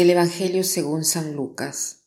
Del 0.00 0.08
Evangelio 0.08 0.64
según 0.64 1.04
San 1.04 1.34
Lucas. 1.34 2.06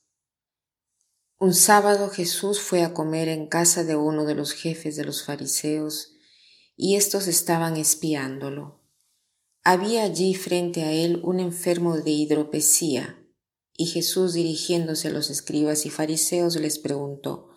Un 1.37 1.53
sábado 1.53 2.09
Jesús 2.09 2.59
fue 2.59 2.81
a 2.81 2.91
comer 2.91 3.27
en 3.27 3.45
casa 3.45 3.83
de 3.83 3.95
uno 3.95 4.25
de 4.25 4.33
los 4.33 4.53
jefes 4.53 4.95
de 4.95 5.05
los 5.05 5.23
fariseos, 5.23 6.15
y 6.75 6.95
éstos 6.95 7.27
estaban 7.27 7.77
espiándolo. 7.77 8.81
Había 9.63 10.01
allí 10.05 10.33
frente 10.33 10.81
a 10.81 10.91
él 10.91 11.21
un 11.23 11.39
enfermo 11.39 11.95
de 11.99 12.09
hidropesía, 12.09 13.23
y 13.77 13.85
Jesús 13.85 14.33
dirigiéndose 14.33 15.09
a 15.09 15.11
los 15.11 15.29
escribas 15.29 15.85
y 15.85 15.91
fariseos 15.91 16.55
les 16.55 16.79
preguntó, 16.79 17.51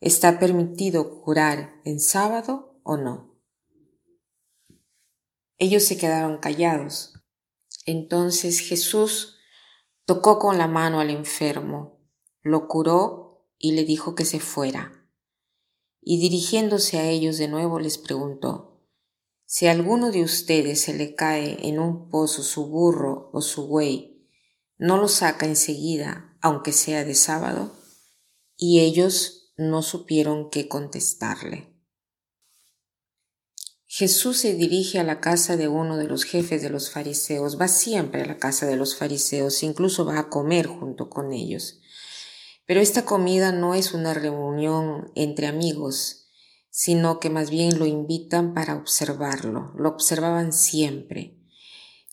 ¿Está 0.00 0.40
permitido 0.40 1.20
curar 1.20 1.80
en 1.84 2.00
sábado 2.00 2.80
o 2.82 2.96
no? 2.96 3.40
Ellos 5.56 5.84
se 5.84 5.96
quedaron 5.96 6.38
callados. 6.38 7.12
Entonces 7.86 8.58
Jesús 8.58 9.36
Tocó 10.08 10.38
con 10.38 10.56
la 10.56 10.68
mano 10.68 11.00
al 11.00 11.10
enfermo, 11.10 12.00
lo 12.40 12.66
curó 12.66 13.46
y 13.58 13.72
le 13.72 13.84
dijo 13.84 14.14
que 14.14 14.24
se 14.24 14.40
fuera. 14.40 15.06
Y 16.00 16.18
dirigiéndose 16.18 16.98
a 16.98 17.10
ellos 17.10 17.36
de 17.36 17.46
nuevo 17.46 17.78
les 17.78 17.98
preguntó, 17.98 18.80
Si 19.44 19.66
a 19.66 19.72
alguno 19.72 20.10
de 20.10 20.22
ustedes 20.22 20.80
se 20.80 20.94
le 20.94 21.14
cae 21.14 21.68
en 21.68 21.78
un 21.78 22.08
pozo 22.08 22.42
su 22.42 22.68
burro 22.68 23.28
o 23.34 23.42
su 23.42 23.66
buey, 23.66 24.26
¿no 24.78 24.96
lo 24.96 25.08
saca 25.08 25.44
enseguida, 25.44 26.38
aunque 26.40 26.72
sea 26.72 27.04
de 27.04 27.14
sábado? 27.14 27.72
Y 28.56 28.80
ellos 28.80 29.52
no 29.58 29.82
supieron 29.82 30.48
qué 30.48 30.68
contestarle. 30.68 31.67
Jesús 33.98 34.36
se 34.36 34.54
dirige 34.54 35.00
a 35.00 35.02
la 35.02 35.18
casa 35.18 35.56
de 35.56 35.66
uno 35.66 35.96
de 35.96 36.06
los 36.06 36.22
jefes 36.22 36.62
de 36.62 36.70
los 36.70 36.88
fariseos, 36.88 37.60
va 37.60 37.66
siempre 37.66 38.22
a 38.22 38.26
la 38.26 38.36
casa 38.36 38.64
de 38.64 38.76
los 38.76 38.96
fariseos, 38.96 39.64
incluso 39.64 40.04
va 40.04 40.20
a 40.20 40.28
comer 40.28 40.68
junto 40.68 41.10
con 41.10 41.32
ellos. 41.32 41.80
Pero 42.64 42.78
esta 42.78 43.04
comida 43.04 43.50
no 43.50 43.74
es 43.74 43.94
una 43.94 44.14
reunión 44.14 45.10
entre 45.16 45.48
amigos, 45.48 46.28
sino 46.70 47.18
que 47.18 47.28
más 47.28 47.50
bien 47.50 47.76
lo 47.80 47.86
invitan 47.86 48.54
para 48.54 48.76
observarlo, 48.76 49.72
lo 49.76 49.88
observaban 49.88 50.52
siempre. 50.52 51.36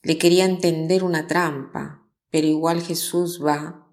Le 0.01 0.17
querían 0.17 0.59
tender 0.59 1.03
una 1.03 1.27
trampa, 1.27 2.03
pero 2.31 2.47
igual 2.47 2.81
Jesús 2.81 3.45
va 3.45 3.87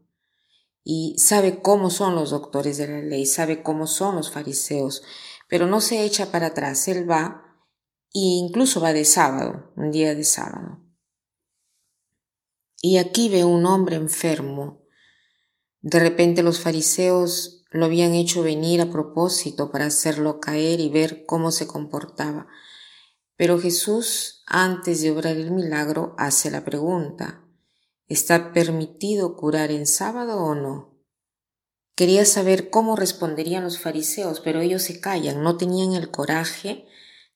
y 0.82 1.14
sabe 1.18 1.60
cómo 1.60 1.90
son 1.90 2.14
los 2.14 2.30
doctores 2.30 2.78
de 2.78 2.88
la 2.88 3.02
ley, 3.02 3.26
sabe 3.26 3.62
cómo 3.62 3.86
son 3.86 4.16
los 4.16 4.30
fariseos, 4.30 5.02
pero 5.46 5.66
no 5.66 5.82
se 5.82 6.06
echa 6.06 6.32
para 6.32 6.46
atrás, 6.46 6.88
él 6.88 7.10
va 7.10 7.41
y 8.12 8.38
incluso 8.38 8.80
va 8.80 8.92
de 8.92 9.04
sábado, 9.04 9.72
un 9.76 9.90
día 9.90 10.14
de 10.14 10.24
sábado. 10.24 10.80
Y 12.80 12.98
aquí 12.98 13.28
ve 13.28 13.44
un 13.44 13.64
hombre 13.64 13.96
enfermo. 13.96 14.82
De 15.80 15.98
repente 15.98 16.42
los 16.42 16.60
fariseos 16.60 17.64
lo 17.70 17.86
habían 17.86 18.12
hecho 18.12 18.42
venir 18.42 18.80
a 18.82 18.90
propósito 18.90 19.70
para 19.70 19.86
hacerlo 19.86 20.40
caer 20.40 20.80
y 20.80 20.90
ver 20.90 21.24
cómo 21.24 21.50
se 21.52 21.66
comportaba. 21.66 22.48
Pero 23.36 23.58
Jesús, 23.58 24.42
antes 24.46 25.00
de 25.00 25.10
obrar 25.10 25.36
el 25.36 25.50
milagro, 25.50 26.14
hace 26.18 26.50
la 26.50 26.64
pregunta, 26.64 27.44
¿está 28.08 28.52
permitido 28.52 29.36
curar 29.36 29.70
en 29.70 29.86
sábado 29.86 30.38
o 30.38 30.54
no? 30.54 30.98
Quería 31.94 32.24
saber 32.24 32.68
cómo 32.68 32.94
responderían 32.94 33.64
los 33.64 33.78
fariseos, 33.78 34.40
pero 34.40 34.60
ellos 34.60 34.82
se 34.82 35.00
callan, 35.00 35.42
no 35.42 35.56
tenían 35.56 35.94
el 35.94 36.10
coraje 36.10 36.86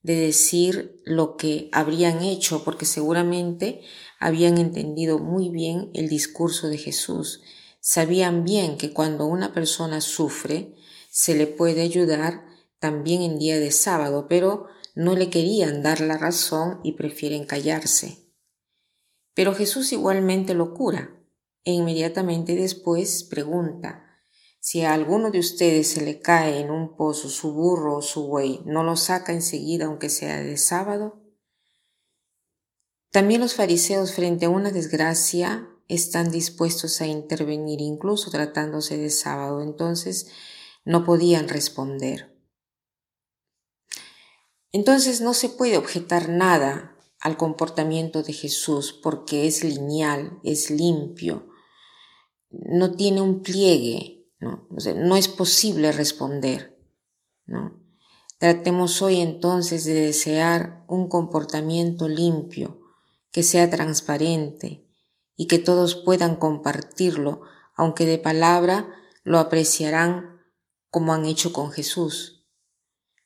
de 0.06 0.14
decir 0.14 1.02
lo 1.04 1.36
que 1.36 1.68
habrían 1.72 2.22
hecho, 2.22 2.62
porque 2.62 2.86
seguramente 2.86 3.80
habían 4.20 4.56
entendido 4.56 5.18
muy 5.18 5.48
bien 5.48 5.90
el 5.94 6.08
discurso 6.08 6.68
de 6.68 6.78
Jesús. 6.78 7.42
Sabían 7.80 8.44
bien 8.44 8.76
que 8.76 8.92
cuando 8.92 9.26
una 9.26 9.52
persona 9.52 10.00
sufre, 10.00 10.76
se 11.10 11.34
le 11.34 11.48
puede 11.48 11.82
ayudar 11.82 12.46
también 12.78 13.22
en 13.22 13.40
día 13.40 13.58
de 13.58 13.72
sábado, 13.72 14.28
pero 14.28 14.66
no 14.94 15.16
le 15.16 15.28
querían 15.28 15.82
dar 15.82 16.00
la 16.00 16.16
razón 16.16 16.78
y 16.84 16.92
prefieren 16.92 17.44
callarse. 17.44 18.30
Pero 19.34 19.54
Jesús 19.54 19.92
igualmente 19.92 20.54
lo 20.54 20.72
cura 20.72 21.20
e 21.64 21.72
inmediatamente 21.72 22.54
después 22.54 23.24
pregunta, 23.24 24.05
si 24.66 24.82
a 24.82 24.94
alguno 24.94 25.30
de 25.30 25.38
ustedes 25.38 25.92
se 25.92 26.00
le 26.00 26.18
cae 26.18 26.58
en 26.58 26.72
un 26.72 26.96
pozo 26.96 27.28
su 27.28 27.52
burro 27.52 27.98
o 27.98 28.02
su 28.02 28.26
buey, 28.26 28.62
¿no 28.64 28.82
lo 28.82 28.96
saca 28.96 29.32
enseguida 29.32 29.86
aunque 29.86 30.08
sea 30.08 30.42
de 30.42 30.56
sábado? 30.56 31.22
También 33.12 33.42
los 33.42 33.54
fariseos 33.54 34.12
frente 34.12 34.46
a 34.46 34.48
una 34.48 34.72
desgracia 34.72 35.70
están 35.86 36.32
dispuestos 36.32 37.00
a 37.00 37.06
intervenir, 37.06 37.80
incluso 37.80 38.32
tratándose 38.32 38.96
de 38.96 39.10
sábado, 39.10 39.62
entonces 39.62 40.32
no 40.84 41.04
podían 41.04 41.46
responder. 41.48 42.36
Entonces 44.72 45.20
no 45.20 45.32
se 45.32 45.48
puede 45.48 45.76
objetar 45.76 46.28
nada 46.28 46.98
al 47.20 47.36
comportamiento 47.36 48.24
de 48.24 48.32
Jesús 48.32 48.92
porque 49.00 49.46
es 49.46 49.62
lineal, 49.62 50.40
es 50.42 50.72
limpio, 50.72 51.50
no 52.50 52.96
tiene 52.96 53.20
un 53.20 53.44
pliegue, 53.44 54.15
¿no? 54.38 54.68
no 54.68 55.16
es 55.16 55.28
posible 55.28 55.92
responder, 55.92 56.78
¿no? 57.46 57.86
Tratemos 58.38 59.00
hoy 59.00 59.20
entonces 59.20 59.84
de 59.86 59.94
desear 59.94 60.84
un 60.88 61.08
comportamiento 61.08 62.06
limpio, 62.06 62.80
que 63.30 63.42
sea 63.42 63.70
transparente 63.70 64.86
y 65.36 65.46
que 65.46 65.58
todos 65.58 65.94
puedan 65.94 66.36
compartirlo, 66.36 67.42
aunque 67.74 68.04
de 68.04 68.18
palabra 68.18 68.88
lo 69.24 69.38
apreciarán 69.38 70.40
como 70.90 71.14
han 71.14 71.24
hecho 71.24 71.52
con 71.52 71.70
Jesús. 71.70 72.46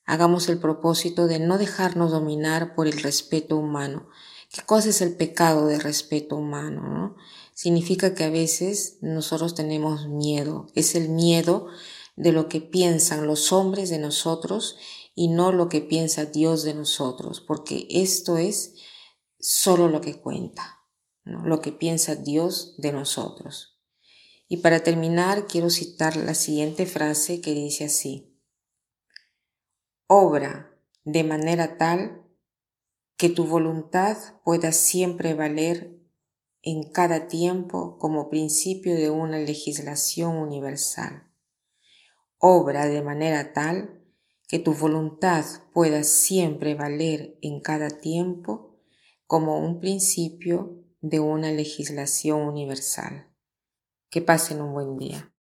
Hagamos 0.04 0.48
el 0.48 0.58
propósito 0.58 1.26
de 1.26 1.38
no 1.40 1.58
dejarnos 1.58 2.12
dominar 2.12 2.74
por 2.74 2.86
el 2.86 3.00
respeto 3.00 3.56
humano. 3.56 4.08
¿Qué 4.52 4.62
cosa 4.62 4.88
es 4.88 5.00
el 5.02 5.16
pecado 5.16 5.66
de 5.66 5.78
respeto 5.78 6.36
humano? 6.36 6.82
¿no? 6.82 7.16
Significa 7.60 8.14
que 8.14 8.24
a 8.24 8.30
veces 8.30 8.96
nosotros 9.02 9.54
tenemos 9.54 10.08
miedo. 10.08 10.68
Es 10.74 10.94
el 10.94 11.10
miedo 11.10 11.66
de 12.16 12.32
lo 12.32 12.48
que 12.48 12.62
piensan 12.62 13.26
los 13.26 13.52
hombres 13.52 13.90
de 13.90 13.98
nosotros 13.98 14.78
y 15.14 15.28
no 15.28 15.52
lo 15.52 15.68
que 15.68 15.82
piensa 15.82 16.24
Dios 16.24 16.62
de 16.62 16.72
nosotros, 16.72 17.42
porque 17.42 17.86
esto 17.90 18.38
es 18.38 18.76
solo 19.38 19.88
lo 19.88 20.00
que 20.00 20.22
cuenta, 20.22 20.86
lo 21.24 21.60
que 21.60 21.70
piensa 21.70 22.14
Dios 22.14 22.76
de 22.78 22.92
nosotros. 22.92 23.78
Y 24.48 24.58
para 24.58 24.82
terminar, 24.82 25.46
quiero 25.46 25.68
citar 25.68 26.16
la 26.16 26.32
siguiente 26.32 26.86
frase 26.86 27.42
que 27.42 27.52
dice 27.52 27.84
así, 27.84 28.40
obra 30.06 30.80
de 31.04 31.24
manera 31.24 31.76
tal 31.76 32.24
que 33.18 33.28
tu 33.28 33.44
voluntad 33.44 34.16
pueda 34.46 34.72
siempre 34.72 35.34
valer 35.34 35.99
en 36.62 36.90
cada 36.90 37.28
tiempo 37.28 37.98
como 37.98 38.28
principio 38.28 38.94
de 38.94 39.10
una 39.10 39.38
legislación 39.38 40.36
universal. 40.36 41.30
Obra 42.38 42.86
de 42.86 43.02
manera 43.02 43.52
tal 43.52 44.02
que 44.48 44.58
tu 44.58 44.74
voluntad 44.74 45.44
pueda 45.72 46.02
siempre 46.02 46.74
valer 46.74 47.38
en 47.40 47.60
cada 47.60 47.88
tiempo 47.88 48.80
como 49.26 49.60
un 49.60 49.78
principio 49.78 50.84
de 51.00 51.20
una 51.20 51.52
legislación 51.52 52.42
universal. 52.42 53.32
Que 54.10 54.20
pasen 54.20 54.60
un 54.60 54.72
buen 54.72 54.98
día. 54.98 55.32